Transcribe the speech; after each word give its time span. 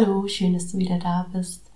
Hallo, 0.00 0.28
schön, 0.28 0.52
dass 0.52 0.70
du 0.70 0.78
wieder 0.78 0.96
da 1.00 1.26
bist. 1.32 1.72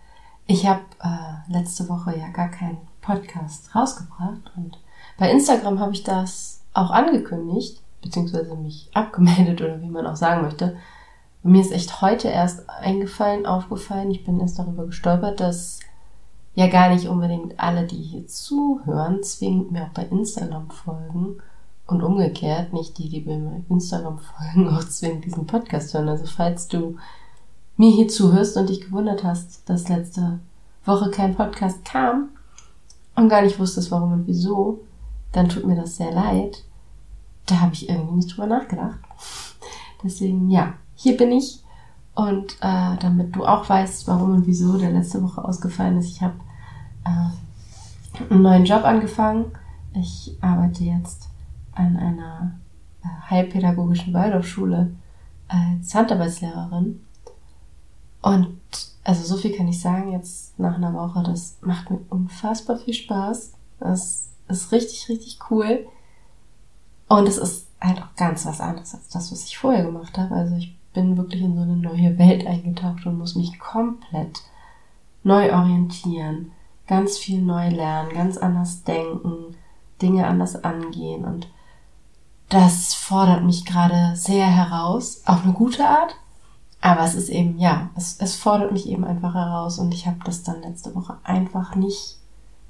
Ich 0.46 0.64
habe 0.64 0.82
äh, 1.02 1.52
letzte 1.52 1.88
Woche 1.88 2.16
ja 2.16 2.28
gar 2.28 2.50
keinen 2.50 2.78
Podcast 3.00 3.74
rausgebracht 3.74 4.52
und 4.54 4.78
bei 5.18 5.28
Instagram 5.28 5.80
habe 5.80 5.92
ich 5.92 6.04
das 6.04 6.62
auch 6.72 6.90
angekündigt, 6.90 7.82
beziehungsweise 8.00 8.54
mich 8.54 8.88
abgemeldet 8.94 9.60
oder 9.60 9.82
wie 9.82 9.88
man 9.88 10.06
auch 10.06 10.14
sagen 10.14 10.42
möchte. 10.42 10.76
mir 11.42 11.60
ist 11.60 11.72
echt 11.72 12.00
heute 12.00 12.28
erst 12.28 12.70
eingefallen, 12.70 13.44
aufgefallen, 13.44 14.12
ich 14.12 14.24
bin 14.24 14.38
erst 14.38 14.56
darüber 14.56 14.86
gestolpert, 14.86 15.40
dass 15.40 15.80
ja 16.54 16.68
gar 16.68 16.90
nicht 16.90 17.08
unbedingt 17.08 17.58
alle, 17.58 17.88
die 17.88 18.02
hier 18.02 18.28
zuhören, 18.28 19.24
zwingend 19.24 19.72
mir 19.72 19.82
auch 19.86 19.94
bei 19.94 20.04
Instagram 20.04 20.70
folgen 20.70 21.38
und 21.88 22.04
umgekehrt 22.04 22.72
nicht 22.72 22.98
die, 22.98 23.08
die 23.08 23.22
mir 23.22 23.64
Instagram 23.68 24.18
folgen, 24.54 24.68
auch 24.68 24.84
zwingend 24.84 25.24
diesen 25.24 25.46
Podcast 25.46 25.92
hören. 25.92 26.08
Also 26.08 26.26
falls 26.26 26.68
du 26.68 26.98
mir 27.76 27.90
hier 27.90 28.08
zuhörst 28.08 28.56
und 28.56 28.68
dich 28.68 28.80
gewundert 28.80 29.24
hast, 29.24 29.68
dass 29.68 29.88
letzte 29.88 30.40
Woche 30.84 31.10
kein 31.10 31.34
Podcast 31.34 31.84
kam 31.84 32.30
und 33.16 33.28
gar 33.28 33.42
nicht 33.42 33.58
wusstest, 33.58 33.90
warum 33.90 34.12
und 34.12 34.26
wieso, 34.26 34.80
dann 35.32 35.48
tut 35.48 35.66
mir 35.66 35.76
das 35.76 35.96
sehr 35.96 36.12
leid. 36.12 36.64
Da 37.46 37.60
habe 37.60 37.74
ich 37.74 37.88
irgendwie 37.88 38.16
nicht 38.16 38.36
drüber 38.36 38.46
nachgedacht. 38.46 38.98
Deswegen, 40.02 40.50
ja, 40.50 40.74
hier 40.94 41.16
bin 41.16 41.32
ich. 41.32 41.62
Und 42.14 42.56
äh, 42.60 42.96
damit 43.00 43.34
du 43.34 43.44
auch 43.44 43.68
weißt, 43.68 44.06
warum 44.06 44.34
und 44.34 44.46
wieso 44.46 44.76
der 44.76 44.90
letzte 44.90 45.22
Woche 45.22 45.42
ausgefallen 45.42 45.98
ist, 45.98 46.10
ich 46.10 46.20
habe 46.20 46.34
äh, 47.04 48.30
einen 48.30 48.42
neuen 48.42 48.64
Job 48.64 48.84
angefangen. 48.84 49.46
Ich 49.94 50.36
arbeite 50.40 50.84
jetzt 50.84 51.28
an 51.74 51.96
einer 51.96 52.52
äh, 53.02 53.30
heilpädagogischen 53.30 54.12
Waldorfschule 54.12 54.90
als 55.48 55.94
Handarbeitslehrerin 55.94 57.00
und 58.22 58.60
also 59.04 59.24
so 59.24 59.36
viel 59.36 59.56
kann 59.56 59.68
ich 59.68 59.80
sagen 59.80 60.12
jetzt 60.12 60.58
nach 60.58 60.76
einer 60.76 60.94
Woche, 60.94 61.22
das 61.24 61.58
macht 61.60 61.90
mir 61.90 62.00
unfassbar 62.08 62.78
viel 62.78 62.94
Spaß. 62.94 63.52
Das 63.80 64.28
ist 64.48 64.72
richtig, 64.72 65.08
richtig 65.08 65.38
cool. 65.50 65.86
Und 67.08 67.26
es 67.26 67.36
ist 67.36 67.66
halt 67.80 68.00
auch 68.00 68.14
ganz 68.16 68.46
was 68.46 68.60
anderes 68.60 68.94
als 68.94 69.08
das, 69.08 69.32
was 69.32 69.44
ich 69.44 69.58
vorher 69.58 69.84
gemacht 69.84 70.16
habe. 70.18 70.34
Also 70.36 70.54
ich 70.54 70.76
bin 70.92 71.16
wirklich 71.16 71.42
in 71.42 71.56
so 71.56 71.62
eine 71.62 71.76
neue 71.76 72.16
Welt 72.18 72.46
eingetaucht 72.46 73.04
und 73.06 73.18
muss 73.18 73.34
mich 73.34 73.58
komplett 73.58 74.40
neu 75.24 75.52
orientieren, 75.52 76.52
ganz 76.86 77.18
viel 77.18 77.42
neu 77.42 77.70
lernen, 77.70 78.12
ganz 78.12 78.36
anders 78.36 78.84
denken, 78.84 79.56
Dinge 80.00 80.26
anders 80.26 80.62
angehen 80.64 81.24
und 81.24 81.48
das 82.48 82.94
fordert 82.94 83.44
mich 83.44 83.64
gerade 83.64 84.14
sehr 84.14 84.46
heraus, 84.46 85.22
auf 85.24 85.42
eine 85.42 85.54
gute 85.54 85.88
Art, 85.88 86.16
aber 86.82 87.02
es 87.04 87.14
ist 87.14 87.28
eben, 87.28 87.58
ja, 87.60 87.90
es, 87.94 88.16
es 88.18 88.34
fordert 88.34 88.72
mich 88.72 88.88
eben 88.88 89.04
einfach 89.04 89.34
heraus 89.34 89.78
und 89.78 89.94
ich 89.94 90.08
habe 90.08 90.18
das 90.24 90.42
dann 90.42 90.62
letzte 90.62 90.92
Woche 90.96 91.16
einfach 91.22 91.76
nicht 91.76 92.18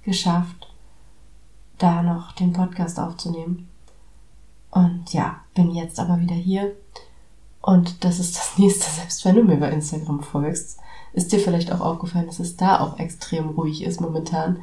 geschafft, 0.02 0.68
da 1.78 2.02
noch 2.02 2.32
den 2.32 2.52
Podcast 2.52 3.00
aufzunehmen. 3.00 3.68
Und 4.70 5.14
ja, 5.14 5.40
bin 5.54 5.74
jetzt 5.74 5.98
aber 5.98 6.20
wieder 6.20 6.34
hier. 6.34 6.76
Und 7.62 8.04
das 8.04 8.18
ist 8.18 8.36
das 8.36 8.52
nächste, 8.58 8.90
selbst 8.90 9.24
wenn 9.24 9.36
du 9.36 9.44
mir 9.44 9.56
bei 9.56 9.70
Instagram 9.70 10.22
folgst, 10.22 10.78
ist 11.14 11.32
dir 11.32 11.38
vielleicht 11.38 11.72
auch 11.72 11.80
aufgefallen, 11.80 12.26
dass 12.26 12.38
es 12.38 12.56
da 12.56 12.80
auch 12.80 12.98
extrem 12.98 13.48
ruhig 13.48 13.82
ist 13.82 14.02
momentan. 14.02 14.58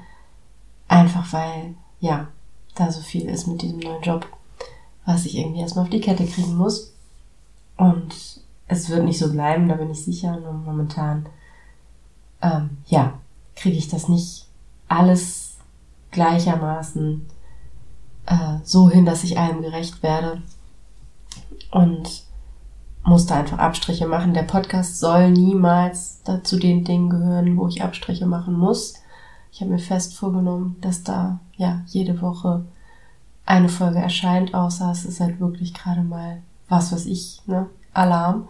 Einfach 0.88 1.34
weil, 1.34 1.74
ja, 2.00 2.28
da 2.76 2.92
so 2.92 3.02
viel 3.02 3.28
ist 3.28 3.48
mit 3.48 3.64
diesem 3.64 3.80
neuen 3.80 4.04
Job, 4.04 4.28
was 5.08 5.26
ich 5.26 5.36
irgendwie 5.40 5.62
erstmal 5.62 5.86
auf 5.86 5.90
die 5.90 6.02
Kette 6.02 6.28
kriegen 6.28 6.56
muss. 6.56 6.94
Und 7.78 8.44
es 8.69 8.90
wird 8.90 9.03
nicht 9.03 9.19
so 9.19 9.31
bleiben, 9.31 9.68
da 9.68 9.75
bin 9.75 9.90
ich 9.90 10.06
sicher. 10.06 10.40
Nur 10.40 10.53
momentan, 10.53 11.28
ähm, 12.41 12.78
ja, 12.85 13.16
kriege 13.56 13.78
ich 13.78 13.90
das 13.90 14.07
nicht 14.07 14.47
alles 14.88 15.57
gleichermaßen 16.12 17.28
äh, 18.28 18.57
so 18.63 18.90
hin, 18.90 19.06
dass 19.06 19.24
ich 19.24 19.38
allem 19.38 19.62
gerecht 19.62 20.02
werde. 20.02 20.41
Und 21.72 22.24
muss 23.03 23.25
da 23.25 23.35
einfach 23.35 23.57
Abstriche 23.57 24.07
machen. 24.07 24.34
Der 24.34 24.44
Podcast 24.44 25.00
soll 25.00 25.31
niemals 25.31 26.22
zu 26.44 26.59
den 26.59 26.84
Dingen 26.84 27.09
gehören, 27.09 27.57
wo 27.57 27.68
ich 27.68 27.84
Abstriche 27.84 28.28
machen 28.28 28.53
muss. 28.53 28.96
Ich 29.51 29.62
habe 29.62 29.72
mir 29.72 29.80
fest 29.80 30.16
vorgenommen, 30.16 30.78
dass 30.81 31.03
da 31.03 31.40
ja 31.57 31.81
jede 31.88 32.22
Woche 32.22 32.66
eine 33.46 33.69
Folge 33.69 33.97
erscheint, 33.97 34.53
außer 34.53 34.91
es 34.91 35.06
ist 35.06 35.22
halt 35.22 35.40
wirklich 35.40 35.74
gerade 35.74 36.03
mal 36.03 36.44
was, 36.68 36.91
was 36.91 37.07
ich, 37.07 37.41
ne, 37.47 37.68
Alarm. 37.94 38.48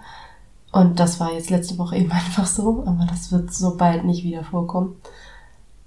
Und 0.71 0.99
das 0.99 1.19
war 1.19 1.33
jetzt 1.33 1.49
letzte 1.49 1.77
Woche 1.77 1.97
eben 1.97 2.11
einfach 2.11 2.45
so, 2.45 2.83
aber 2.85 3.05
das 3.07 3.31
wird 3.31 3.53
so 3.53 3.75
bald 3.77 4.05
nicht 4.05 4.23
wieder 4.23 4.43
vorkommen. 4.43 4.95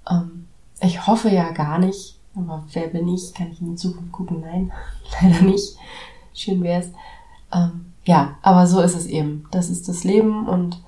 Ähm, 0.09 0.47
ich 0.81 1.07
hoffe 1.07 1.29
ja 1.29 1.51
gar 1.51 1.79
nicht, 1.79 2.17
aber 2.35 2.63
wer 2.73 2.87
bin 2.87 3.07
ich? 3.07 3.33
Kann 3.33 3.51
ich 3.51 3.61
in 3.61 3.71
die 3.71 3.75
Zukunft 3.75 4.11
gucken? 4.11 4.41
Nein, 4.41 4.71
leider 5.21 5.41
nicht. 5.41 5.77
Schön 6.33 6.61
wär's. 6.63 6.89
Ähm, 7.53 7.93
ja, 8.05 8.35
aber 8.41 8.67
so 8.67 8.81
ist 8.81 8.95
es 8.95 9.05
eben. 9.05 9.45
Das 9.51 9.69
ist 9.69 9.87
das 9.87 10.03
Leben 10.03 10.47
und 10.47 10.81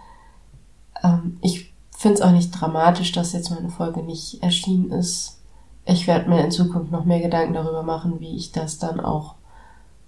ähm, 1.04 1.38
ich 1.42 1.74
finde 1.92 2.16
es 2.16 2.22
auch 2.22 2.32
nicht 2.32 2.52
dramatisch, 2.52 3.12
dass 3.12 3.34
jetzt 3.34 3.52
meine 3.52 3.70
Folge 3.70 4.04
nicht 4.04 4.44
erschienen 4.44 4.92
ist. 4.92 5.40
Ich 5.86 6.08
werde 6.08 6.30
mir 6.30 6.44
in 6.44 6.52
Zukunft 6.52 6.92
noch 6.92 7.06
mehr 7.06 7.22
Gedanken 7.22 7.54
darüber 7.54 7.84
machen, 7.84 8.20
wie 8.20 8.36
ich 8.36 8.52
das 8.52 8.80
dann 8.80 9.00
auch, 9.00 9.36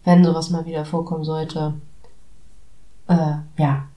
wenn 0.04 0.24
sowas 0.24 0.50
mal 0.50 0.66
wieder 0.66 0.86
vorkommen 0.86 1.24
sollte, 1.24 1.76
äh, 3.08 3.36
ja, 3.58 3.88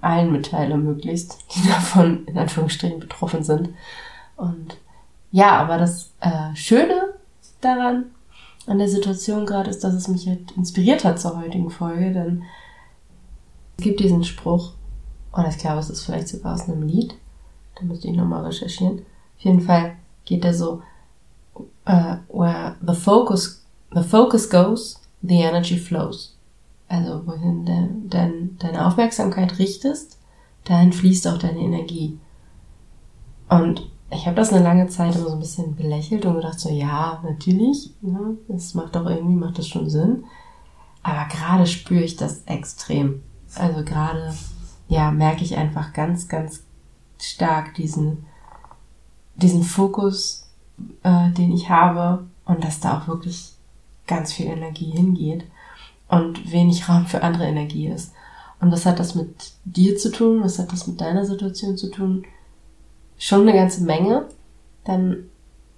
allen 0.00 0.32
mitteile 0.32 0.76
möglichst, 0.76 1.38
die 1.54 1.68
davon 1.68 2.26
in 2.26 2.38
Anführungsstrichen 2.38 3.00
betroffen 3.00 3.42
sind. 3.42 3.70
Und 4.36 4.76
ja, 5.30 5.58
aber 5.58 5.78
das 5.78 6.12
äh, 6.20 6.54
Schöne 6.54 7.14
daran, 7.60 8.06
an 8.66 8.78
der 8.78 8.88
Situation 8.88 9.46
gerade, 9.46 9.70
ist, 9.70 9.84
dass 9.84 9.94
es 9.94 10.08
mich 10.08 10.26
halt 10.26 10.52
inspiriert 10.52 11.04
hat 11.04 11.20
zur 11.20 11.38
heutigen 11.38 11.70
Folge, 11.70 12.12
denn 12.12 12.44
es 13.76 13.84
gibt 13.84 14.00
diesen 14.00 14.24
Spruch, 14.24 14.72
und 15.32 15.46
ich 15.48 15.58
glaube, 15.58 15.80
es 15.80 15.90
ist 15.90 16.04
vielleicht 16.04 16.28
sogar 16.28 16.54
aus 16.54 16.68
einem 16.68 16.82
Lied, 16.82 17.14
da 17.74 17.84
müsste 17.84 18.08
ich 18.08 18.14
nochmal 18.14 18.44
recherchieren. 18.44 19.00
Auf 19.36 19.44
jeden 19.44 19.60
Fall 19.60 19.96
geht 20.24 20.44
der 20.44 20.54
so, 20.54 20.82
uh, 21.88 22.16
where 22.28 22.76
the 22.86 22.94
focus, 22.94 23.64
the 23.92 24.02
focus 24.02 24.48
goes, 24.48 25.00
the 25.22 25.40
energy 25.40 25.76
flows. 25.76 26.33
Also 26.88 27.26
wohin 27.26 27.64
de, 27.64 27.88
de, 28.08 28.48
deine 28.58 28.86
Aufmerksamkeit 28.86 29.58
richtest, 29.58 30.18
dahin 30.64 30.92
fließt 30.92 31.26
auch 31.28 31.38
deine 31.38 31.60
Energie. 31.60 32.18
Und 33.48 33.90
ich 34.10 34.26
habe 34.26 34.36
das 34.36 34.52
eine 34.52 34.62
lange 34.62 34.86
Zeit 34.88 35.14
immer 35.14 35.28
so 35.28 35.32
ein 35.32 35.40
bisschen 35.40 35.74
belächelt 35.74 36.24
und 36.24 36.36
gedacht 36.36 36.60
so, 36.60 36.68
ja, 36.68 37.20
natürlich, 37.24 37.94
ne, 38.00 38.36
das 38.48 38.74
macht 38.74 38.94
doch 38.94 39.06
irgendwie, 39.06 39.34
macht 39.34 39.58
das 39.58 39.68
schon 39.68 39.88
Sinn. 39.88 40.24
Aber 41.02 41.26
gerade 41.28 41.66
spüre 41.66 42.02
ich 42.02 42.16
das 42.16 42.42
extrem. 42.44 43.22
Also 43.54 43.84
gerade, 43.84 44.34
ja, 44.88 45.10
merke 45.10 45.42
ich 45.42 45.56
einfach 45.56 45.92
ganz, 45.92 46.28
ganz 46.28 46.64
stark 47.20 47.74
diesen, 47.74 48.26
diesen 49.36 49.62
Fokus, 49.62 50.50
äh, 51.02 51.30
den 51.30 51.52
ich 51.52 51.70
habe 51.70 52.26
und 52.44 52.64
dass 52.64 52.80
da 52.80 52.98
auch 52.98 53.08
wirklich 53.08 53.54
ganz 54.06 54.32
viel 54.32 54.46
Energie 54.46 54.90
hingeht 54.90 55.44
und 56.14 56.50
wenig 56.50 56.88
Raum 56.88 57.06
für 57.06 57.22
andere 57.22 57.46
Energie 57.46 57.88
ist. 57.88 58.12
Und 58.60 58.72
was 58.72 58.86
hat 58.86 58.98
das 58.98 59.14
mit 59.14 59.52
dir 59.64 59.96
zu 59.96 60.10
tun? 60.10 60.42
Was 60.42 60.58
hat 60.58 60.72
das 60.72 60.86
mit 60.86 61.00
deiner 61.00 61.24
Situation 61.24 61.76
zu 61.76 61.90
tun? 61.90 62.24
Schon 63.18 63.42
eine 63.42 63.52
ganze 63.52 63.84
Menge, 63.84 64.26
denn 64.86 65.28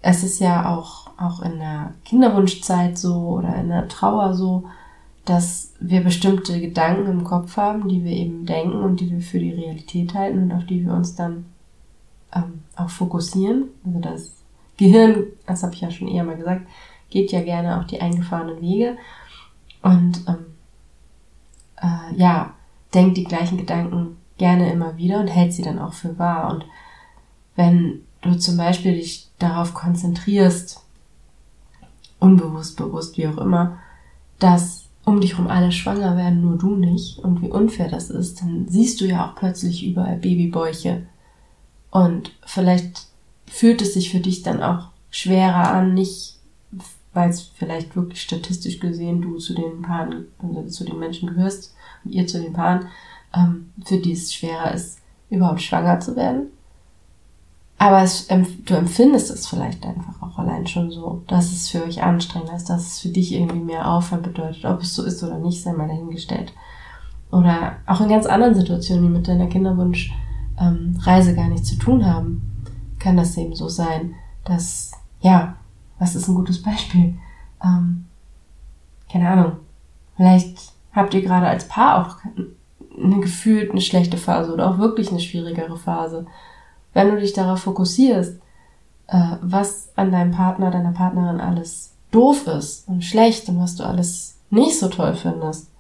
es 0.03 0.23
ist 0.23 0.39
ja 0.39 0.75
auch, 0.75 1.11
auch 1.19 1.43
in 1.43 1.59
der 1.59 1.95
Kinderwunschzeit 2.05 2.97
so 2.97 3.15
oder 3.15 3.57
in 3.57 3.69
der 3.69 3.89
Trauer 3.89 4.35
so, 4.35 4.65
dass 5.25 5.73
wir 5.81 6.03
bestimmte 6.03 6.61
Gedanken 6.61 7.11
im 7.11 7.25
Kopf 7.25 7.57
haben, 7.57 7.89
die 7.89 8.05
wir 8.05 8.13
eben 8.13 8.47
denken 8.47 8.81
und 8.81 9.01
die 9.01 9.11
wir 9.11 9.21
für 9.21 9.41
die 9.41 9.53
Realität 9.53 10.15
halten 10.15 10.45
und 10.45 10.53
auf 10.53 10.65
die 10.65 10.87
wir 10.87 10.93
uns 10.93 11.17
dann 11.17 11.47
ähm, 12.33 12.63
auch 12.77 12.91
fokussieren. 12.91 13.65
Also 13.85 13.99
das 13.99 14.33
Gehirn, 14.77 15.25
das 15.47 15.65
habe 15.65 15.75
ich 15.75 15.81
ja 15.81 15.91
schon 15.91 16.07
eher 16.07 16.23
mal 16.23 16.37
gesagt, 16.37 16.63
geht 17.11 17.33
ja 17.33 17.43
gerne 17.43 17.81
auch 17.81 17.85
die 17.85 18.01
eingefahrenen 18.01 18.61
Wege 18.61 18.97
und 19.83 20.25
ähm, 20.27 20.47
äh, 21.77 22.17
ja, 22.17 22.55
denkt 22.95 23.17
die 23.17 23.25
gleichen 23.25 23.59
Gedanken 23.59 24.17
gerne 24.39 24.71
immer 24.71 24.97
wieder 24.97 25.21
und 25.21 25.29
hält 25.29 25.53
sie 25.53 25.63
dann 25.63 25.79
auch 25.79 25.93
für 25.93 26.19
wahr. 26.19 26.51
Und 26.51 26.65
wenn 27.55 28.03
du 28.23 28.37
zum 28.39 28.57
Beispiel 28.57 28.95
dich 28.95 29.29
darauf 29.39 29.75
konzentrierst, 29.75 30.83
unbewusst, 32.19 32.77
bewusst, 32.77 33.17
wie 33.19 33.29
auch 33.29 33.39
immer, 33.39 33.79
dass 34.39 34.85
um 35.05 35.21
dich 35.21 35.33
herum 35.33 35.47
alle 35.47 35.71
schwanger 35.71 36.17
werden, 36.17 36.41
nur 36.41 36.59
du 36.59 36.75
nicht 36.75 37.19
und 37.21 37.41
wie 37.41 37.49
unfair 37.49 37.89
das 37.89 38.11
ist, 38.11 38.43
dann 38.43 38.67
siehst 38.69 39.01
du 39.01 39.05
ja 39.05 39.27
auch 39.27 39.37
plötzlich 39.37 39.87
überall 39.87 40.17
Babybäuche. 40.17 41.07
Und 41.91 42.33
vielleicht 42.45 43.07
fühlt 43.47 43.81
es 43.83 43.95
sich 43.95 44.11
für 44.11 44.19
dich 44.19 44.43
dann 44.43 44.63
auch 44.63 44.89
schwerer 45.11 45.71
an, 45.71 45.95
nicht 45.95 46.36
weil 47.17 47.31
es 47.31 47.41
vielleicht 47.41 47.97
wirklich 47.97 48.21
statistisch 48.21 48.79
gesehen 48.79 49.23
du 49.23 49.39
zu 49.39 49.55
den 49.55 49.83
Paaren, 49.83 50.27
also 50.39 50.69
zu 50.69 50.85
den 50.85 50.99
Menschen 50.99 51.31
gehörst 51.31 51.75
und 52.05 52.13
ihr 52.13 52.27
zu 52.27 52.41
den 52.41 52.53
Paaren, 52.53 52.89
ähm, 53.35 53.73
für 53.85 53.97
die 53.97 54.13
es 54.13 54.35
schwerer 54.35 54.73
ist, 54.73 55.01
überhaupt 55.31 55.63
schwanger 55.63 55.99
zu 55.99 56.15
werden. 56.15 56.49
Aber 57.79 58.03
es, 58.03 58.29
du 58.29 58.75
empfindest 58.75 59.31
es 59.31 59.47
vielleicht 59.47 59.85
einfach 59.85 60.23
auch 60.23 60.39
allein 60.39 60.67
schon 60.67 60.91
so, 60.91 61.23
dass 61.27 61.53
es 61.53 61.69
für 61.69 61.85
euch 61.85 62.03
anstrengender 62.03 62.57
ist, 62.57 62.71
dass 62.71 62.87
es 62.87 63.01
für 63.01 63.09
dich 63.09 63.33
irgendwie 63.33 63.61
mehr 63.61 63.91
Aufwand 63.91 64.23
bedeutet. 64.23 64.65
Ob 64.65 64.83
es 64.83 64.95
so 64.95 65.03
ist 65.03 65.23
oder 65.23 65.39
nicht, 65.39 65.63
sei 65.63 65.73
mal 65.73 65.89
dahingestellt. 65.89 66.53
Oder 67.31 67.77
auch 67.87 68.01
in 68.01 68.09
ganz 68.09 68.27
anderen 68.27 68.55
Situationen, 68.55 69.05
die 69.05 69.11
mit 69.11 69.29
deiner 69.29 69.49
Kinderwunschreise 69.49 71.31
ähm, 71.31 71.37
gar 71.37 71.49
nichts 71.49 71.69
zu 71.69 71.77
tun 71.77 72.07
haben, 72.07 72.65
kann 72.99 73.17
das 73.17 73.37
eben 73.37 73.55
so 73.55 73.69
sein, 73.69 74.15
dass, 74.45 74.93
ja, 75.21 75.56
was 75.99 76.15
ist 76.15 76.29
ein 76.29 76.35
gutes 76.35 76.63
Beispiel? 76.63 77.15
Ähm, 77.65 78.07
keine 79.11 79.29
Ahnung. 79.29 79.53
Vielleicht 80.17 80.73
habt 80.93 81.15
ihr 81.15 81.23
gerade 81.23 81.47
als 81.47 81.69
Paar 81.69 82.07
auch 82.07 82.17
eine 83.03 83.21
gefühlt 83.21 83.71
eine 83.71 83.81
schlechte 83.81 84.17
Phase 84.17 84.53
oder 84.53 84.71
auch 84.71 84.79
wirklich 84.79 85.11
eine 85.11 85.21
schwierigere 85.21 85.77
Phase 85.77 86.27
wenn 86.97 87.11
du 87.11 87.21
dich 87.21 87.35
darauf 87.35 87.61
fokussierst, 87.61 88.41
äh, 89.09 89.37
was 89.43 89.91
an 89.97 90.11
deinem 90.11 90.31
Partner, 90.31 90.71
deiner 90.71 90.93
Partnerin 90.93 91.41
alles 91.43 91.93
doof 92.11 92.47
ist 92.47 92.89
und 92.89 93.05
schlecht 93.05 93.51
und 93.51 93.61
was 93.61 93.77
du 93.77 93.85
alles 93.85 94.39
nicht 94.49 94.79
so 94.79 94.89
toll 94.89 95.15
findest, 95.15 95.71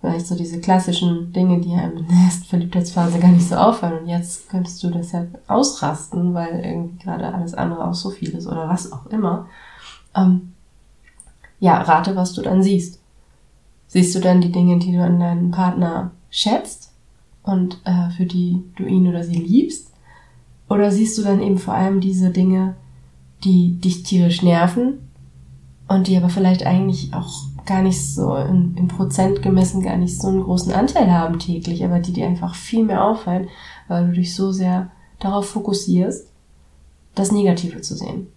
vielleicht 0.00 0.26
so 0.26 0.36
diese 0.36 0.60
klassischen 0.60 1.32
Dinge, 1.32 1.60
die 1.60 1.72
einem 1.72 1.98
in 1.98 2.06
der 2.08 2.16
ersten 2.16 2.44
Verliebtheitsphase 2.44 3.18
gar 3.18 3.30
nicht 3.30 3.48
so 3.48 3.56
auffallen 3.56 4.00
und 4.02 4.08
jetzt 4.08 4.48
könntest 4.48 4.82
du 4.82 4.90
deshalb 4.90 5.40
ausrasten, 5.48 6.34
weil 6.34 6.60
irgendwie 6.64 7.04
gerade 7.04 7.32
alles 7.32 7.54
andere 7.54 7.88
auch 7.88 7.94
so 7.94 8.10
viel 8.10 8.30
ist 8.30 8.46
oder 8.46 8.68
was 8.68 8.92
auch 8.92 9.06
immer. 9.06 9.46
Ähm, 10.14 10.52
ja, 11.58 11.80
rate, 11.80 12.14
was 12.16 12.34
du 12.34 12.42
dann 12.42 12.62
siehst. 12.62 13.00
Siehst 13.88 14.14
du 14.14 14.20
dann 14.20 14.40
die 14.40 14.52
Dinge, 14.52 14.78
die 14.78 14.92
du 14.92 15.02
an 15.02 15.20
deinem 15.20 15.50
Partner 15.50 16.10
schätzt 16.30 16.92
und 17.42 17.80
äh, 17.84 18.10
für 18.10 18.26
die 18.26 18.62
du 18.76 18.84
ihn 18.84 19.06
oder 19.08 19.24
sie 19.24 19.36
liebst? 19.36 19.92
Oder 20.68 20.90
siehst 20.90 21.16
du 21.16 21.22
dann 21.22 21.40
eben 21.40 21.58
vor 21.58 21.74
allem 21.74 22.00
diese 22.00 22.30
Dinge, 22.30 22.74
die 23.44 23.78
dich 23.80 24.02
tierisch 24.02 24.42
nerven 24.42 25.08
und 25.88 26.08
die 26.08 26.16
aber 26.16 26.28
vielleicht 26.28 26.66
eigentlich 26.66 27.14
auch 27.14 27.44
gar 27.66 27.82
nicht 27.82 28.14
so 28.14 28.36
in, 28.36 28.76
in 28.76 28.88
Prozent 28.88 29.42
gemessen 29.42 29.82
gar 29.82 29.96
nicht 29.96 30.20
so 30.20 30.28
einen 30.28 30.42
großen 30.42 30.72
Anteil 30.72 31.12
haben 31.12 31.38
täglich, 31.38 31.84
aber 31.84 31.98
die 31.98 32.12
dir 32.12 32.26
einfach 32.26 32.54
viel 32.54 32.84
mehr 32.84 33.04
auffallen, 33.04 33.48
weil 33.88 34.06
du 34.06 34.12
dich 34.12 34.34
so 34.34 34.52
sehr 34.52 34.90
darauf 35.18 35.48
fokussierst, 35.48 36.28
das 37.14 37.32
Negative 37.32 37.80
zu 37.80 37.94
sehen. 37.96 38.28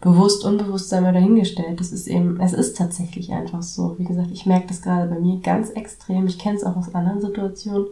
Bewusst, 0.00 0.44
unbewusst 0.44 0.90
sei 0.90 1.00
mal 1.00 1.14
dahingestellt. 1.14 1.80
Das 1.80 1.90
ist 1.90 2.06
eben, 2.08 2.38
es 2.40 2.52
ist 2.52 2.76
tatsächlich 2.76 3.32
einfach 3.32 3.62
so. 3.62 3.98
Wie 3.98 4.04
gesagt, 4.04 4.30
ich 4.32 4.44
merke 4.44 4.66
das 4.66 4.82
gerade 4.82 5.08
bei 5.08 5.18
mir 5.18 5.40
ganz 5.40 5.70
extrem. 5.70 6.26
Ich 6.26 6.38
kenne 6.38 6.56
es 6.56 6.64
auch 6.64 6.76
aus 6.76 6.94
anderen 6.94 7.22
Situationen 7.22 7.86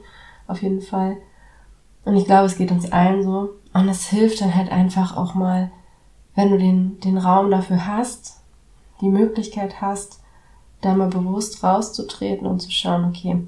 auf 0.47 0.63
jeden 0.63 0.83
Fall. 0.83 1.17
Und 2.05 2.17
ich 2.17 2.27
glaube, 2.27 2.47
es 2.47 2.57
geht 2.57 2.71
uns 2.71 2.93
allen 2.93 3.23
so. 3.23 3.51
Und 3.73 3.89
es 3.89 4.09
hilft 4.09 4.43
dann 4.43 4.55
halt 4.55 4.71
einfach 4.71 5.17
auch 5.17 5.35
mal, 5.35 5.71
wenn 6.35 6.51
du 6.51 6.59
den, 6.59 7.01
den 7.01 7.17
Raum 7.17 7.51
dafür 7.51 7.87
hast, 7.87 8.41
die 9.01 9.09
Möglichkeit 9.09 9.81
hast, 9.81 10.22
da 10.83 10.95
mal 10.95 11.09
bewusst 11.09 11.65
rauszutreten 11.65 12.47
und 12.47 12.61
zu 12.61 12.71
schauen, 12.71 13.07
okay, 13.07 13.39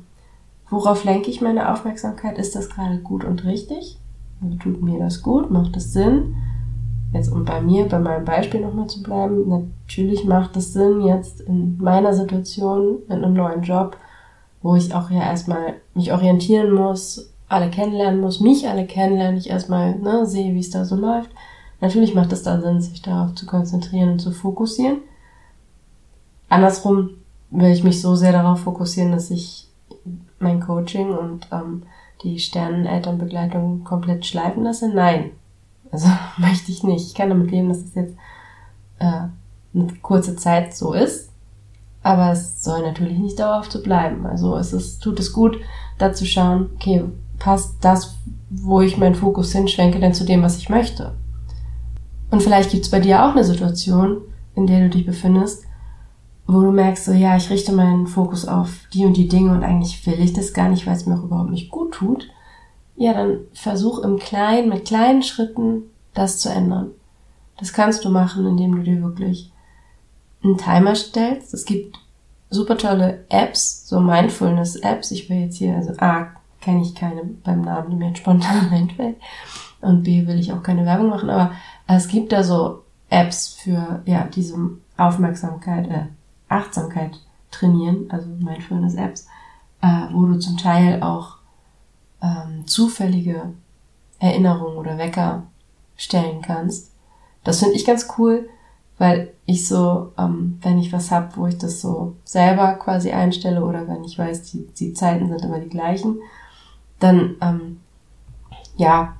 worauf 0.71 1.05
lenke 1.05 1.31
ich 1.31 1.41
meine 1.41 1.73
Aufmerksamkeit? 1.73 2.39
Ist 2.39 2.57
das 2.57 2.71
gerade 2.71 2.99
gut 2.99 3.25
und 3.25 3.45
richtig? 3.45 3.99
Also 4.43 4.57
tut 4.57 4.83
mir 4.83 4.99
das 4.99 5.23
gut? 5.23 5.51
Macht 5.51 5.77
es 5.77 5.93
Sinn? 5.93 6.37
Jetzt, 7.13 7.31
um 7.31 7.45
bei 7.45 7.61
mir, 7.61 7.87
bei 7.87 7.99
meinem 7.99 8.25
Beispiel 8.25 8.61
nochmal 8.61 8.89
zu 8.89 9.03
bleiben, 9.03 9.49
natürlich 9.49 10.25
macht 10.25 10.57
es 10.57 10.73
Sinn, 10.73 11.01
jetzt 11.03 11.41
in 11.41 11.79
meiner 11.79 12.13
Situation, 12.13 12.99
in 13.09 13.23
einem 13.23 13.35
neuen 13.35 13.63
Job, 13.63 13.97
wo 14.63 14.75
ich 14.75 14.95
auch 14.95 15.11
ja 15.11 15.23
erstmal 15.23 15.75
mich 15.95 16.13
orientieren 16.13 16.73
muss, 16.73 17.31
alle 17.49 17.71
kennenlernen 17.71 18.21
muss, 18.21 18.41
mich 18.41 18.69
alle 18.69 18.87
kennenlernen, 18.87 19.39
ich 19.39 19.51
erstmal 19.51 19.95
ne, 19.97 20.27
sehe, 20.27 20.55
wie 20.55 20.61
es 20.61 20.71
da 20.71 20.85
so 20.85 20.97
läuft. 20.97 21.31
Natürlich 21.81 22.15
macht 22.15 22.33
es 22.33 22.43
da 22.43 22.61
Sinn, 22.61 22.81
sich 22.81 23.03
darauf 23.03 23.35
zu 23.35 23.47
konzentrieren 23.47 24.13
und 24.13 24.19
zu 24.19 24.33
fokussieren. 24.33 24.99
Andersrum 26.49 27.11
will 27.55 27.71
ich 27.71 27.85
mich 27.85 28.01
so 28.01 28.15
sehr 28.17 28.33
darauf 28.33 28.61
fokussieren, 28.61 29.13
dass 29.13 29.31
ich 29.31 29.69
mein 30.39 30.61
Coaching 30.61 31.11
und 31.11 31.47
ähm, 31.53 31.85
die 32.23 32.39
Sternenelternbegleitung 32.39 33.85
komplett 33.85 34.27
schleifen 34.27 34.65
lasse. 34.65 34.89
Nein, 34.93 35.31
also 35.91 36.09
möchte 36.39 36.73
ich 36.73 36.83
nicht. 36.83 37.07
Ich 37.07 37.15
kann 37.15 37.29
damit 37.29 37.51
leben, 37.51 37.69
dass 37.69 37.79
es 37.79 37.95
jetzt 37.95 38.15
äh, 38.99 39.29
eine 39.75 39.87
kurze 40.03 40.37
Zeit 40.37 40.75
so 40.75 40.93
ist. 40.93 41.31
Aber 42.03 42.33
es 42.33 42.63
soll 42.63 42.83
natürlich 42.83 43.19
nicht 43.19 43.39
dauerhaft 43.39 43.73
so 43.73 43.83
bleiben. 43.83 44.27
Also 44.27 44.57
es 44.57 44.73
ist, 44.73 45.03
tut 45.03 45.19
es 45.21 45.33
gut, 45.33 45.59
da 45.97 46.13
zu 46.13 46.27
schauen, 46.27 46.71
okay, 46.75 47.05
passt 47.39 47.77
das, 47.81 48.17
wo 48.51 48.83
ich 48.83 48.99
meinen 48.99 49.15
Fokus 49.15 49.53
hinschwenke, 49.53 50.01
denn 50.01 50.13
zu 50.13 50.25
dem, 50.25 50.43
was 50.43 50.59
ich 50.59 50.69
möchte. 50.69 51.15
Und 52.31 52.43
vielleicht 52.43 52.71
gibt 52.71 52.85
es 52.85 52.91
bei 52.91 53.01
dir 53.01 53.25
auch 53.25 53.31
eine 53.31 53.45
Situation, 53.45 54.19
in 54.55 54.67
der 54.67 54.81
du 54.81 54.91
dich 54.91 55.07
befindest, 55.07 55.64
wo 56.47 56.61
du 56.61 56.71
merkst, 56.71 57.07
so 57.07 57.13
ja, 57.13 57.37
ich 57.37 57.51
richte 57.51 57.73
meinen 57.73 58.07
Fokus 58.07 58.47
auf 58.47 58.71
die 58.93 59.05
und 59.05 59.17
die 59.17 59.29
Dinge 59.29 59.53
und 59.53 59.65
eigentlich 59.65 60.07
will 60.07 60.21
ich 60.21 60.33
das 60.33 60.53
gar 60.53 60.69
nicht, 60.69 60.87
weil 60.87 60.95
es 60.95 61.07
mir 61.07 61.19
auch 61.19 61.25
überhaupt 61.25 61.51
nicht 61.51 61.71
gut 61.71 61.95
tut. 61.95 62.29
Ja, 62.97 63.13
dann 63.13 63.39
versuch 63.53 64.01
im 64.01 64.19
Kleinen, 64.19 64.69
mit 64.69 64.85
kleinen 64.85 65.23
Schritten 65.23 65.85
das 66.13 66.39
zu 66.39 66.49
ändern. 66.49 66.91
Das 67.59 67.73
kannst 67.73 68.05
du 68.05 68.11
machen, 68.11 68.47
indem 68.47 68.77
du 68.77 68.83
dir 68.83 69.03
wirklich 69.03 69.53
einen 70.43 70.59
Timer 70.59 70.95
stellst. 70.95 71.55
Es 71.55 71.65
gibt 71.65 71.99
super 72.51 72.77
tolle 72.77 73.25
Apps, 73.31 73.89
so 73.89 74.01
Mindfulness-Apps. 74.01 75.11
Ich 75.11 75.29
will 75.29 75.39
jetzt 75.39 75.57
hier, 75.57 75.75
also 75.75 75.93
A, 75.99 76.29
kenne 76.61 76.83
ich 76.83 76.95
keine 76.95 77.23
beim 77.23 77.63
Namen, 77.63 77.91
die 77.91 77.97
mir 77.97 78.09
jetzt 78.09 78.19
spontan 78.19 78.69
einfällt. 78.73 79.17
Und 79.81 80.05
B 80.05 80.27
will 80.27 80.39
ich 80.39 80.53
auch 80.53 80.63
keine 80.63 80.87
Werbung 80.87 81.09
machen, 81.09 81.31
aber 81.31 81.53
es 81.87 82.09
gibt 82.09 82.33
da 82.33 82.43
so 82.43 82.83
Apps 83.11 83.49
für 83.49 84.03
ja 84.07 84.27
diese 84.35 84.57
Aufmerksamkeit, 84.97 85.89
äh, 85.89 86.07
Achtsamkeit 86.55 87.21
trainieren, 87.51 88.07
also 88.11 88.29
Mindfulness-Apps, 88.29 89.27
äh, 89.83 90.13
wo 90.13 90.27
du 90.27 90.39
zum 90.39 90.57
Teil 90.57 91.03
auch 91.03 91.37
ähm, 92.23 92.67
zufällige 92.67 93.53
Erinnerungen 94.19 94.77
oder 94.77 94.99
Wecker 94.99 95.45
stellen 95.97 96.43
kannst. 96.43 96.93
Das 97.45 97.61
finde 97.61 97.77
ich 97.77 97.85
ganz 97.85 98.09
cool, 98.19 98.49
weil 98.99 99.33
ich 99.45 99.69
so, 99.69 100.13
ähm, 100.19 100.59
wenn 100.63 100.79
ich 100.79 100.93
was 100.93 101.11
hab, 101.11 101.37
wo 101.37 101.47
ich 101.47 101.59
das 101.59 101.81
so 101.81 102.17
selber 102.25 102.75
quasi 102.75 103.11
einstelle 103.11 103.65
oder 103.65 103.87
wenn 103.89 104.05
ich 104.05 104.19
weiß, 104.19 104.51
die, 104.51 104.67
die 104.79 104.95
Zeiten 104.95 105.29
sind 105.29 105.43
immer 105.43 105.59
die 105.59 105.69
gleichen, 105.69 106.19
dann 107.01 107.37
ähm, 107.41 107.81
ja, 108.77 109.17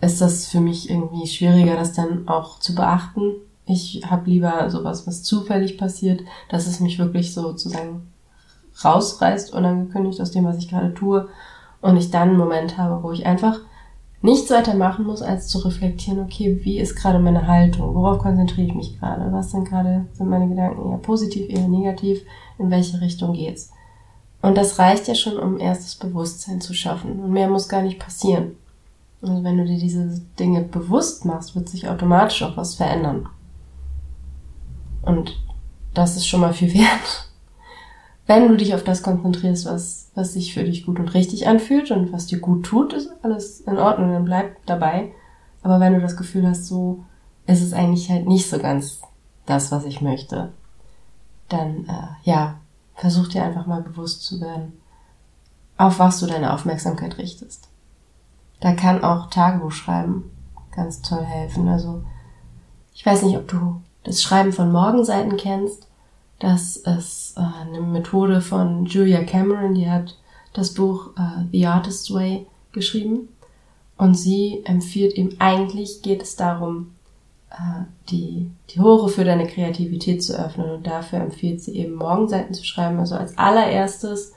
ist 0.00 0.20
das 0.20 0.46
für 0.46 0.60
mich 0.60 0.90
irgendwie 0.90 1.26
schwieriger, 1.26 1.76
das 1.76 1.92
dann 1.92 2.28
auch 2.28 2.58
zu 2.58 2.74
beachten. 2.74 3.32
Ich 3.70 4.02
habe 4.04 4.28
lieber 4.28 4.68
sowas, 4.68 5.06
was 5.06 5.22
zufällig 5.22 5.78
passiert, 5.78 6.22
dass 6.48 6.66
es 6.66 6.80
mich 6.80 6.98
wirklich 6.98 7.32
sozusagen 7.32 8.12
rausreißt, 8.84 9.52
unangekündigt 9.52 10.20
aus 10.20 10.32
dem, 10.32 10.44
was 10.44 10.58
ich 10.58 10.68
gerade 10.68 10.92
tue 10.94 11.28
und 11.80 11.96
ich 11.96 12.10
dann 12.10 12.30
einen 12.30 12.38
Moment 12.38 12.78
habe, 12.78 13.02
wo 13.02 13.12
ich 13.12 13.26
einfach 13.26 13.60
nichts 14.22 14.50
weiter 14.50 14.74
machen 14.74 15.06
muss, 15.06 15.22
als 15.22 15.48
zu 15.48 15.58
reflektieren, 15.58 16.20
okay, 16.20 16.60
wie 16.62 16.78
ist 16.78 16.96
gerade 16.96 17.18
meine 17.18 17.46
Haltung, 17.46 17.94
worauf 17.94 18.18
konzentriere 18.18 18.68
ich 18.68 18.74
mich 18.74 18.98
gerade, 18.98 19.32
was 19.32 19.50
sind 19.50 19.68
gerade, 19.68 20.06
sind 20.12 20.28
meine 20.28 20.48
Gedanken 20.48 20.90
eher 20.90 20.98
positiv, 20.98 21.48
eher 21.48 21.68
negativ, 21.68 22.22
in 22.58 22.70
welche 22.70 23.00
Richtung 23.00 23.32
geht's. 23.32 23.70
Und 24.42 24.56
das 24.56 24.78
reicht 24.78 25.06
ja 25.06 25.14
schon, 25.14 25.38
um 25.38 25.58
erstes 25.58 25.94
Bewusstsein 25.94 26.60
zu 26.60 26.74
schaffen. 26.74 27.20
Und 27.20 27.30
mehr 27.30 27.48
muss 27.48 27.68
gar 27.68 27.82
nicht 27.82 27.98
passieren. 27.98 28.56
Also 29.22 29.44
wenn 29.44 29.58
du 29.58 29.64
dir 29.64 29.78
diese 29.78 30.20
Dinge 30.38 30.62
bewusst 30.62 31.24
machst, 31.26 31.54
wird 31.54 31.68
sich 31.68 31.88
automatisch 31.88 32.42
auch 32.42 32.56
was 32.56 32.74
verändern. 32.74 33.28
Und 35.02 35.40
das 35.94 36.16
ist 36.16 36.26
schon 36.26 36.40
mal 36.40 36.52
viel 36.52 36.72
wert. 36.74 37.28
Wenn 38.26 38.48
du 38.48 38.56
dich 38.56 38.74
auf 38.74 38.84
das 38.84 39.02
konzentrierst, 39.02 39.66
was, 39.66 40.10
was 40.14 40.34
sich 40.34 40.54
für 40.54 40.62
dich 40.62 40.86
gut 40.86 41.00
und 41.00 41.14
richtig 41.14 41.48
anfühlt 41.48 41.90
und 41.90 42.12
was 42.12 42.26
dir 42.26 42.38
gut 42.38 42.64
tut, 42.64 42.92
ist 42.92 43.10
alles 43.22 43.60
in 43.62 43.76
Ordnung, 43.78 44.12
dann 44.12 44.24
bleib 44.24 44.64
dabei. 44.66 45.12
Aber 45.62 45.80
wenn 45.80 45.94
du 45.94 46.00
das 46.00 46.16
Gefühl 46.16 46.46
hast, 46.46 46.66
so 46.66 47.04
ist 47.46 47.60
es 47.60 47.72
eigentlich 47.72 48.08
halt 48.08 48.28
nicht 48.28 48.48
so 48.48 48.58
ganz 48.58 49.00
das, 49.46 49.72
was 49.72 49.84
ich 49.84 50.00
möchte, 50.00 50.52
dann 51.48 51.86
äh, 51.86 52.08
ja, 52.22 52.60
versuch 52.94 53.28
dir 53.28 53.42
einfach 53.42 53.66
mal 53.66 53.82
bewusst 53.82 54.22
zu 54.24 54.40
werden, 54.40 54.74
auf 55.76 55.98
was 55.98 56.20
du 56.20 56.26
deine 56.26 56.52
Aufmerksamkeit 56.52 57.18
richtest. 57.18 57.68
Da 58.60 58.74
kann 58.74 59.02
auch 59.02 59.28
Tagebuch 59.30 59.72
schreiben 59.72 60.30
ganz 60.70 61.02
toll 61.02 61.24
helfen. 61.24 61.68
Also 61.68 62.04
ich 62.94 63.04
weiß 63.04 63.22
nicht, 63.22 63.36
ob 63.36 63.48
du 63.48 63.80
das 64.04 64.22
Schreiben 64.22 64.52
von 64.52 64.72
Morgenseiten 64.72 65.36
kennst. 65.36 65.86
Das 66.38 66.76
ist 66.76 67.34
äh, 67.36 67.40
eine 67.40 67.80
Methode 67.80 68.40
von 68.40 68.86
Julia 68.86 69.22
Cameron, 69.24 69.74
die 69.74 69.90
hat 69.90 70.16
das 70.52 70.74
Buch 70.74 71.10
äh, 71.16 71.44
The 71.52 71.66
Artist's 71.66 72.12
Way 72.12 72.46
geschrieben. 72.72 73.28
Und 73.96 74.14
sie 74.14 74.62
empfiehlt 74.64 75.16
ihm, 75.16 75.36
eigentlich 75.38 76.00
geht 76.00 76.22
es 76.22 76.34
darum, 76.34 76.94
äh, 77.50 77.84
die, 78.08 78.50
die 78.70 78.78
Tore 78.78 79.10
für 79.10 79.24
deine 79.24 79.46
Kreativität 79.46 80.22
zu 80.22 80.32
öffnen. 80.32 80.70
Und 80.70 80.86
dafür 80.86 81.20
empfiehlt 81.20 81.60
sie 81.60 81.76
eben 81.76 81.94
Morgenseiten 81.94 82.54
zu 82.54 82.64
schreiben. 82.64 82.98
Also 82.98 83.16
als 83.16 83.36
allererstes, 83.36 84.32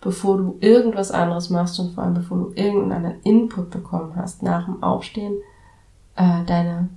bevor 0.00 0.38
du 0.38 0.56
irgendwas 0.60 1.10
anderes 1.10 1.50
machst 1.50 1.80
und 1.80 1.94
vor 1.94 2.04
allem 2.04 2.14
bevor 2.14 2.38
du 2.38 2.52
irgendeinen 2.54 3.20
Input 3.24 3.70
bekommen 3.70 4.14
hast 4.14 4.44
nach 4.44 4.66
dem 4.66 4.82
Aufstehen, 4.84 5.34
äh, 6.14 6.44
deine 6.46 6.88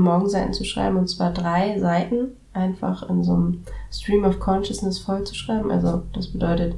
Morgenseiten 0.00 0.52
zu 0.52 0.64
schreiben. 0.64 0.96
Und 0.96 1.08
zwar 1.08 1.32
drei 1.32 1.78
Seiten 1.78 2.28
einfach 2.52 3.08
in 3.08 3.22
so 3.22 3.34
einem 3.34 3.64
Stream 3.90 4.24
of 4.24 4.38
Consciousness 4.40 4.98
voll 4.98 5.24
zu 5.24 5.34
schreiben. 5.34 5.70
Also 5.70 6.02
das 6.12 6.28
bedeutet 6.28 6.74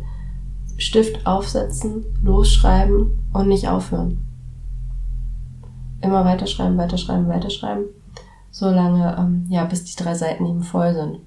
Stift 0.77 1.27
aufsetzen, 1.27 2.05
losschreiben 2.23 3.19
und 3.33 3.49
nicht 3.49 3.69
aufhören. 3.69 4.19
Immer 6.01 6.25
weiterschreiben, 6.25 6.79
weiterschreiben, 6.79 7.29
weiterschreiben 7.29 7.87
solange, 8.59 9.17
ähm, 9.19 9.47
ja, 9.49 9.65
bis 9.65 9.85
die 9.85 10.03
drei 10.03 10.15
Seiten 10.15 10.47
eben 10.47 10.63
voll 10.63 10.95
sind. 10.95 11.21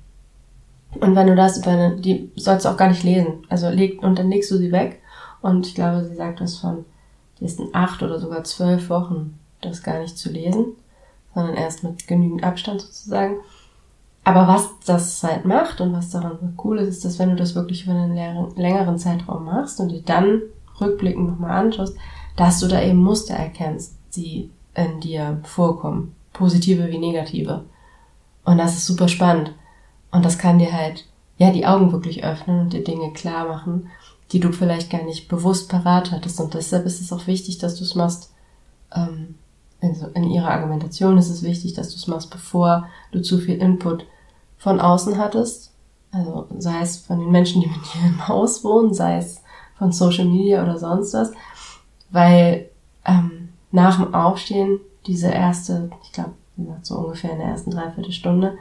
Und 0.99 1.15
wenn 1.15 1.27
du 1.27 1.35
das 1.35 1.57
über 1.57 1.91
die 1.91 2.29
sollst 2.35 2.65
du 2.65 2.69
auch 2.69 2.77
gar 2.77 2.89
nicht 2.89 3.03
lesen. 3.03 3.45
Also 3.49 3.69
leg, 3.69 4.03
und 4.03 4.19
dann 4.19 4.29
legst 4.29 4.51
du 4.51 4.57
sie 4.57 4.71
weg. 4.71 5.01
Und 5.41 5.65
ich 5.65 5.75
glaube, 5.75 6.03
sie 6.03 6.15
sagt 6.15 6.41
das 6.41 6.57
von 6.57 6.85
die 7.39 7.45
nächsten 7.45 7.69
acht 7.73 8.03
oder 8.03 8.19
sogar 8.19 8.43
zwölf 8.43 8.89
Wochen, 8.89 9.39
das 9.61 9.81
gar 9.83 9.99
nicht 9.99 10.17
zu 10.17 10.29
lesen, 10.29 10.73
sondern 11.33 11.55
erst 11.55 11.83
mit 11.83 12.07
genügend 12.07 12.43
Abstand 12.43 12.81
sozusagen. 12.81 13.37
Aber 14.23 14.47
was 14.47 14.69
das 14.85 15.23
halt 15.23 15.45
macht 15.45 15.81
und 15.81 15.93
was 15.93 16.11
daran 16.11 16.57
cool 16.63 16.77
ist, 16.79 16.89
ist, 16.89 17.05
dass 17.05 17.19
wenn 17.19 17.29
du 17.29 17.35
das 17.35 17.55
wirklich 17.55 17.85
über 17.85 17.93
einen 17.93 18.55
längeren 18.55 18.97
Zeitraum 18.99 19.45
machst 19.45 19.79
und 19.79 19.89
dir 19.89 20.03
dann 20.03 20.41
rückblickend 20.79 21.27
nochmal 21.27 21.65
anschaust, 21.65 21.95
dass 22.35 22.59
du 22.59 22.67
da 22.67 22.81
eben 22.81 22.99
Muster 22.99 23.33
erkennst, 23.33 23.95
die 24.15 24.51
in 24.75 24.99
dir 24.99 25.39
vorkommen 25.43 26.15
positive 26.33 26.89
wie 26.89 26.97
negative. 26.97 27.65
Und 28.43 28.57
das 28.57 28.75
ist 28.75 28.85
super 28.85 29.07
spannend. 29.07 29.53
Und 30.11 30.25
das 30.25 30.37
kann 30.37 30.59
dir 30.59 30.73
halt, 30.73 31.05
ja, 31.37 31.51
die 31.51 31.65
Augen 31.65 31.91
wirklich 31.91 32.23
öffnen 32.23 32.61
und 32.61 32.73
dir 32.73 32.83
Dinge 32.83 33.13
klar 33.13 33.47
machen, 33.47 33.89
die 34.31 34.39
du 34.39 34.51
vielleicht 34.51 34.89
gar 34.89 35.03
nicht 35.03 35.27
bewusst 35.27 35.69
parat 35.69 36.11
hattest. 36.11 36.39
Und 36.39 36.53
deshalb 36.53 36.85
ist 36.85 37.01
es 37.01 37.11
auch 37.11 37.27
wichtig, 37.27 37.57
dass 37.57 37.75
du 37.75 37.83
es 37.83 37.95
machst, 37.95 38.31
ähm, 38.95 39.35
in, 39.81 39.95
in 40.13 40.29
ihrer 40.29 40.51
Argumentation 40.51 41.17
ist 41.17 41.29
es 41.29 41.43
wichtig, 41.43 41.73
dass 41.73 41.89
du 41.89 41.95
es 41.95 42.07
machst, 42.07 42.29
bevor 42.29 42.87
du 43.11 43.21
zu 43.21 43.39
viel 43.39 43.57
Input 43.57 44.05
von 44.57 44.79
außen 44.79 45.17
hattest. 45.17 45.71
Also 46.11 46.47
sei 46.57 46.81
es 46.81 46.97
von 46.97 47.19
den 47.19 47.31
Menschen, 47.31 47.61
die 47.61 47.67
mit 47.67 47.77
dir 47.93 48.07
im 48.07 48.27
Haus 48.27 48.63
wohnen, 48.63 48.93
sei 48.93 49.17
es 49.17 49.41
von 49.77 49.91
Social 49.91 50.25
Media 50.25 50.63
oder 50.63 50.77
sonst 50.77 51.13
was. 51.13 51.31
Weil 52.11 52.69
ähm, 53.05 53.49
nach 53.71 53.99
dem 53.99 54.13
Aufstehen 54.13 54.79
diese 55.07 55.29
erste, 55.29 55.89
ich 56.03 56.11
glaube, 56.11 56.33
so 56.83 56.97
ungefähr 56.97 57.31
in 57.31 57.39
der 57.39 57.47
ersten 57.47 57.71
Dreiviertelstunde, 57.71 58.57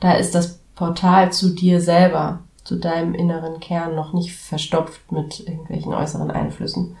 da 0.00 0.14
ist 0.14 0.34
das 0.34 0.58
Portal 0.74 1.32
zu 1.32 1.50
dir 1.50 1.80
selber, 1.80 2.40
zu 2.64 2.76
deinem 2.76 3.14
inneren 3.14 3.60
Kern 3.60 3.94
noch 3.94 4.12
nicht 4.12 4.34
verstopft 4.34 5.12
mit 5.12 5.40
irgendwelchen 5.40 5.94
äußeren 5.94 6.30
Einflüssen. 6.30 6.96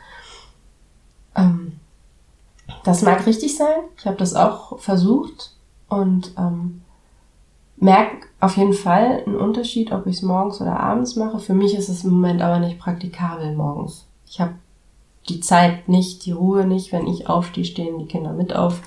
Das 2.84 3.02
mag 3.02 3.26
richtig 3.26 3.56
sein. 3.56 3.80
Ich 3.96 4.06
habe 4.06 4.16
das 4.16 4.34
auch 4.34 4.78
versucht 4.78 5.56
und 5.88 6.32
ähm, 6.38 6.82
merke 7.76 8.26
auf 8.40 8.56
jeden 8.56 8.74
Fall 8.74 9.22
einen 9.26 9.36
Unterschied, 9.36 9.90
ob 9.90 10.06
ich 10.06 10.16
es 10.16 10.22
morgens 10.22 10.60
oder 10.60 10.78
abends 10.78 11.16
mache. 11.16 11.38
Für 11.38 11.54
mich 11.54 11.74
ist 11.74 11.88
es 11.88 12.04
im 12.04 12.10
Moment 12.10 12.42
aber 12.42 12.60
nicht 12.60 12.78
praktikabel 12.78 13.54
morgens. 13.54 14.06
Ich 14.28 14.40
habe 14.40 14.54
die 15.28 15.40
Zeit 15.40 15.88
nicht, 15.88 16.26
die 16.26 16.32
Ruhe 16.32 16.66
nicht. 16.66 16.92
Wenn 16.92 17.06
ich 17.06 17.28
aufstehe, 17.28 17.64
stehen 17.64 17.98
die 17.98 18.06
Kinder 18.06 18.32
mit 18.32 18.54
auf. 18.54 18.82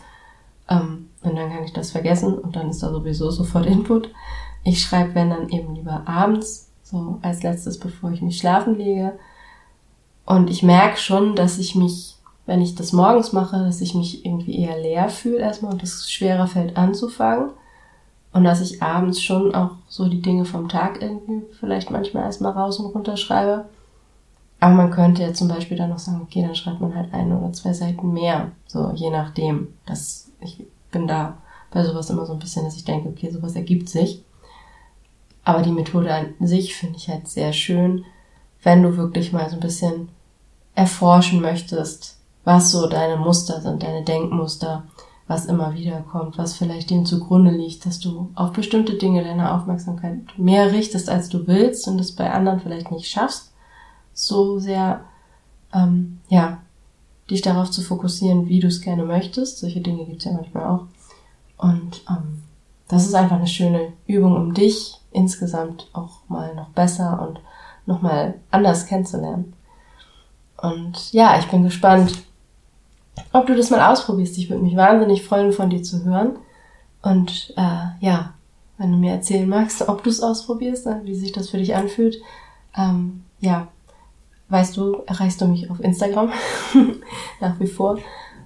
Ähm, 0.70 1.10
und 1.24 1.36
dann 1.36 1.51
kann 1.51 1.63
ich 1.63 1.74
das 1.74 1.92
vergessen 1.92 2.38
und 2.38 2.56
dann 2.56 2.70
ist 2.70 2.84
da 2.84 2.92
sowieso 2.92 3.32
sofort 3.32 3.66
Input. 3.66 4.12
Ich 4.63 4.82
schreibe, 4.82 5.16
wenn 5.16 5.30
dann 5.30 5.50
eben 5.50 5.74
lieber 5.75 6.04
abends, 6.06 6.70
so 6.84 7.20
als 7.22 7.44
letztes, 7.44 7.80
bevor 7.80 8.12
ich 8.12 8.22
mich 8.22 8.38
schlafen 8.38 8.77
lege. 8.77 9.18
Und 10.25 10.50
ich 10.50 10.62
merke 10.62 10.98
schon, 10.98 11.36
dass 11.36 11.58
ich 11.58 11.75
mich, 11.75 12.16
wenn 12.48 12.62
ich 12.62 12.75
das 12.75 12.94
morgens 12.94 13.34
mache, 13.34 13.58
dass 13.58 13.82
ich 13.82 13.94
mich 13.94 14.25
irgendwie 14.25 14.58
eher 14.58 14.82
leer 14.82 15.10
fühle 15.10 15.39
erstmal 15.39 15.74
und 15.74 15.84
es 15.84 16.10
schwerer 16.10 16.48
fällt 16.48 16.77
anzufangen. 16.77 17.51
Und 18.32 18.46
dass 18.46 18.62
ich 18.62 18.82
abends 18.82 19.22
schon 19.22 19.54
auch 19.54 19.72
so 19.88 20.08
die 20.08 20.22
Dinge 20.22 20.46
vom 20.46 20.70
Tag 20.70 21.01
irgendwie 21.01 21.44
vielleicht 21.60 21.92
manchmal 21.92 22.24
erstmal 22.24 22.54
raus 22.54 22.80
und 22.80 22.94
runter 22.94 23.18
schreibe. 23.18 23.66
Aber 24.60 24.74
man 24.74 24.92
könnte 24.92 25.24
ja 25.24 25.34
zum 25.34 25.50
Beispiel 25.50 25.77
dann 25.77 25.89
noch 25.89 26.00
sagen, 26.00 26.22
okay, 26.22 26.42
dann 26.42 26.56
schreibt 26.56 26.80
man 26.80 26.96
halt 26.96 27.13
ein 27.13 27.32
oder 27.32 27.51
zwei 27.51 27.74
Seiten 27.74 28.13
mehr. 28.13 28.51
So, 28.66 28.92
je 28.96 29.10
nachdem. 29.10 29.74
Das, 29.86 30.32
ich 30.39 30.63
bin 30.92 31.08
da 31.08 31.38
bei 31.72 31.84
sowas 31.84 32.10
immer 32.10 32.25
so 32.25 32.34
ein 32.34 32.39
bisschen, 32.39 32.63
dass 32.63 32.75
ich 32.75 32.86
denke, 32.86 33.10
okay, 33.10 33.30
sowas 33.30 33.56
ergibt 33.56 33.89
sich. 33.89 34.24
Aber 35.44 35.62
die 35.63 35.72
Methode 35.72 36.13
an 36.13 36.34
sich 36.39 36.75
finde 36.75 36.98
ich 36.98 37.10
halt 37.10 37.27
sehr 37.27 37.54
schön, 37.54 38.06
wenn 38.63 38.84
du 38.84 38.98
wirklich 38.98 39.34
mal 39.34 39.50
so 39.50 39.56
ein 39.56 39.62
bisschen 39.62 40.10
erforschen 40.75 41.42
möchtest, 41.42 42.16
was 42.48 42.72
so 42.72 42.88
deine 42.88 43.18
Muster 43.18 43.60
sind, 43.60 43.84
deine 43.84 44.04
Denkmuster, 44.04 44.86
was 45.27 45.48
immer 45.48 45.74
wieder 45.74 46.00
kommt, 46.10 46.38
was 46.38 46.56
vielleicht 46.56 46.89
dem 46.89 47.06
zugrunde 47.06 47.51
liegt, 47.51 47.86
dass 47.86 48.00
du 48.00 48.30
auf 48.36 48.54
bestimmte 48.54 48.94
Dinge 48.94 49.22
deine 49.22 49.54
Aufmerksamkeit 49.54 50.20
mehr 50.38 50.72
richtest, 50.72 51.10
als 51.10 51.27
du 51.27 51.46
willst 51.46 51.89
und 51.89 52.00
es 52.00 52.16
bei 52.16 52.32
anderen 52.32 52.62
vielleicht 52.62 52.89
nicht 52.89 53.10
schaffst 53.10 53.51
so 54.13 54.60
sehr, 54.60 55.01
ähm, 55.74 56.20
ja, 56.30 56.60
dich 57.30 57.42
darauf 57.42 57.70
zu 57.70 57.82
fokussieren, 57.82 58.48
wie 58.48 58.62
du 58.62 58.68
es 58.68 58.80
gerne 58.80 59.04
möchtest. 59.04 59.60
Solche 59.60 59.82
Dinge 59.82 60.06
gibt 60.06 60.20
es 60.20 60.25
ja 60.25 60.32
manchmal 60.32 60.68
auch. 60.68 60.86
Und 61.58 62.01
ähm, 62.10 62.44
das 62.88 63.06
ist 63.06 63.13
einfach 63.13 63.36
eine 63.36 63.48
schöne 63.48 63.92
Übung, 64.08 64.38
um 64.38 64.54
dich 64.54 64.96
insgesamt 65.12 65.89
auch 65.92 66.22
mal 66.30 66.56
noch 66.56 66.70
besser 66.70 67.27
und 67.27 67.42
noch 67.86 68.01
mal 68.01 68.36
anders 68.51 68.86
kennenzulernen. 68.86 69.54
Und 70.62 71.12
ja, 71.12 71.38
ich 71.38 71.48
bin 71.48 71.63
gespannt, 71.63 72.24
ob 73.33 73.47
du 73.47 73.55
das 73.55 73.69
mal 73.69 73.91
ausprobierst. 73.91 74.38
Ich 74.38 74.50
würde 74.50 74.63
mich 74.63 74.75
wahnsinnig 74.75 75.24
freuen, 75.24 75.51
von 75.51 75.69
dir 75.69 75.83
zu 75.83 76.03
hören. 76.03 76.38
Und 77.01 77.53
äh, 77.57 78.05
ja, 78.05 78.33
wenn 78.77 78.91
du 78.91 78.97
mir 78.97 79.12
erzählen 79.12 79.47
magst, 79.47 79.88
ob 79.88 80.03
du 80.03 80.09
es 80.09 80.21
ausprobierst, 80.21 80.88
wie 81.03 81.15
sich 81.15 81.31
das 81.31 81.50
für 81.50 81.57
dich 81.57 81.75
anfühlt. 81.75 82.17
Ähm, 82.75 83.24
ja, 83.39 83.67
weißt 84.50 84.77
du, 84.77 85.03
erreichst 85.05 85.41
du 85.41 85.47
mich 85.47 85.69
auf 85.69 85.79
Instagram 85.79 86.31
nach 87.41 87.59
wie 87.59 87.67
vor. 87.67 87.97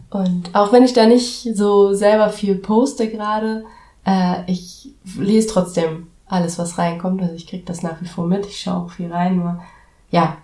Und 0.10 0.54
auch 0.54 0.72
wenn 0.72 0.84
ich 0.84 0.94
da 0.94 1.06
nicht 1.06 1.56
so 1.56 1.94
selber 1.94 2.30
viel 2.30 2.56
poste 2.56 3.10
gerade, 3.10 3.66
äh, 4.06 4.50
ich 4.52 4.94
lese 5.18 5.48
trotzdem 5.48 6.08
alles, 6.28 6.60
was 6.60 6.78
reinkommt. 6.78 7.22
Also 7.22 7.36
ich 7.36 7.48
krieg 7.48 7.66
das 7.66 7.84
nach 7.84 8.02
wie 8.02 8.08
vor 8.08 8.26
mit. 8.26 8.46
Ich 8.46 8.62
schaue 8.62 8.86
auch 8.86 8.92
viel 8.92 9.12
rein, 9.12 9.38
nur 9.38 9.62
ja, 10.10 10.38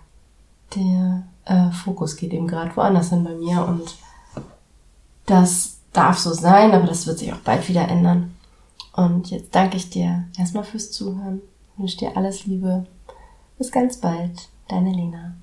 der 0.74 1.24
äh, 1.44 1.70
Fokus 1.72 2.16
geht 2.16 2.32
eben 2.32 2.46
gerade 2.46 2.74
woanders 2.76 3.10
hin 3.10 3.24
bei 3.24 3.34
mir 3.34 3.64
und 3.66 3.96
das 5.28 5.78
darf 5.92 6.18
so 6.18 6.32
sein, 6.32 6.72
aber 6.72 6.86
das 6.86 7.06
wird 7.06 7.18
sich 7.18 7.32
auch 7.32 7.38
bald 7.38 7.68
wieder 7.68 7.86
ändern. 7.88 8.34
Und 8.94 9.30
jetzt 9.30 9.54
danke 9.54 9.76
ich 9.76 9.90
dir 9.90 10.24
erstmal 10.36 10.64
fürs 10.64 10.90
Zuhören. 10.90 11.42
Wünsche 11.76 11.98
dir 11.98 12.16
alles 12.16 12.46
Liebe. 12.46 12.86
Bis 13.58 13.70
ganz 13.70 13.98
bald. 13.98 14.48
Deine 14.68 14.92
Lena. 14.92 15.34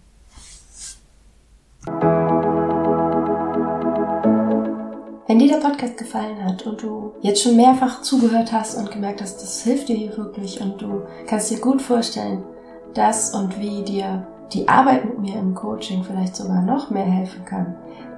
Wenn 5.28 5.40
dir 5.40 5.48
der 5.48 5.68
Podcast 5.68 5.98
gefallen 5.98 6.44
hat 6.44 6.66
und 6.68 6.82
du 6.82 7.14
jetzt 7.22 7.42
schon 7.42 7.56
mehrfach 7.56 8.02
zugehört 8.02 8.52
hast 8.52 8.76
und 8.76 8.92
gemerkt 8.92 9.22
hast, 9.22 9.42
das 9.42 9.64
hilft 9.64 9.90
dir 9.90 9.96
hier 9.96 10.18
wirklich 10.18 10.62
und 10.62 10.82
du 10.82 11.02
kannst 11.28 11.50
dir 11.50 11.60
gut 11.60 11.82
vorstellen, 11.82 12.44
dass 12.94 13.34
und 13.34 13.60
wie 13.60 13.84
dir 13.84 14.28
die 14.54 14.68
Arbeit 14.68 15.06
mit 15.06 15.20
mir 15.20 15.36
im 15.40 15.56
Coaching 15.56 16.04
vielleicht 16.04 16.36
sogar 16.36 16.62
noch 16.62 16.90
mehr 16.90 17.06
helfen 17.06 17.44
kann, 17.46 17.76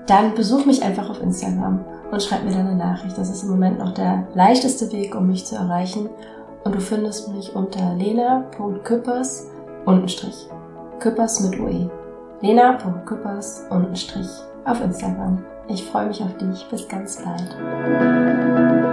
dann 0.08 0.34
besuch 0.34 0.66
mich 0.66 0.84
einfach 0.84 1.10
auf 1.10 1.22
Instagram 1.22 1.84
und 2.12 2.24
schreib 2.24 2.44
mir 2.44 2.52
deine 2.52 2.76
Nachricht. 2.76 3.18
Das 3.18 3.30
ist 3.30 3.44
im 3.44 3.50
Moment 3.50 3.80
noch 3.80 3.94
der 3.94 4.28
leichteste 4.34 4.92
Weg, 4.92 5.16
um 5.16 5.28
mich 5.28 5.46
zu 5.46 5.56
erreichen. 5.56 6.10
Und 6.64 6.76
du 6.76 6.80
findest 6.80 7.34
mich 7.34 7.56
unter 7.56 7.94
lena.küppers 7.96 9.48
untenstrich. 9.86 10.48
Küppers 11.00 11.40
mit 11.42 11.60
UE 11.60 11.90
lena.küppers 12.42 13.66
auf 13.70 14.82
Instagram. 14.82 15.44
Ich 15.68 15.84
freue 15.84 16.08
mich 16.08 16.22
auf 16.22 16.38
dich. 16.38 16.68
Bis 16.70 16.88
ganz 16.88 17.22
bald. 17.24 18.87